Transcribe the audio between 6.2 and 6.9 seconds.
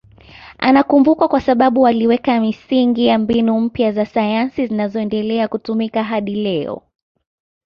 leo.